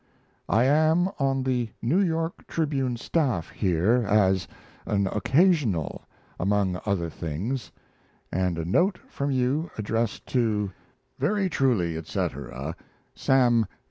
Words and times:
I 0.49 0.63
am 0.63 1.09
on 1.19 1.43
the 1.43 1.69
New 1.79 1.99
York 1.99 2.47
Tribune 2.47 2.97
staff 2.97 3.51
here 3.51 4.03
as 4.09 4.47
an 4.87 5.05
"occasional," 5.05 6.01
among 6.39 6.81
other 6.87 7.07
things, 7.07 7.71
and 8.31 8.57
a 8.57 8.65
note 8.65 8.97
from 9.07 9.29
you 9.29 9.69
addressed 9.77 10.25
to 10.29 10.71
Very 11.19 11.49
truly, 11.49 11.95
etc., 11.97 12.75
SAM. 13.13 13.67